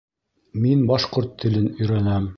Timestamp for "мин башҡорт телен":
0.63-1.73